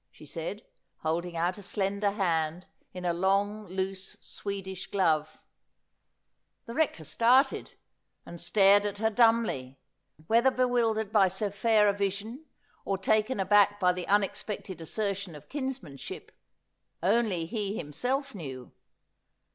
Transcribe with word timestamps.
'she 0.16 0.24
said, 0.24 0.62
holding 1.00 1.36
out 1.36 1.58
a 1.58 1.62
slender 1.62 2.12
hand, 2.12 2.68
in 2.94 3.04
a 3.04 3.12
long 3.12 3.66
loose 3.66 4.16
Swedish 4.18 4.86
glove. 4.90 5.38
76 6.62 6.62
Asphodel. 6.62 6.62
The 6.64 6.74
Rector 6.74 7.04
started, 7.04 7.74
and 8.24 8.40
stared 8.40 8.86
at 8.86 8.96
her 8.96 9.10
dumbly, 9.10 9.78
whether 10.26 10.50
bewildered 10.50 11.12
by 11.12 11.28
so 11.28 11.50
fair 11.50 11.86
a 11.86 11.92
vision, 11.92 12.46
or 12.86 12.96
taken 12.96 13.38
aback 13.38 13.78
by 13.78 13.92
the 13.92 14.08
unexpected 14.08 14.80
assertion 14.80 15.34
of 15.36 15.50
kinsmanship, 15.50 16.32
only 17.02 17.44
he 17.44 17.76
himself 17.76 18.34
knew. 18.34 18.72